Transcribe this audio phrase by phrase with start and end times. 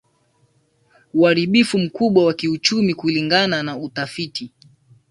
[1.13, 4.51] uharibifu mkubwa wa kiuchumi kulingana na utafiti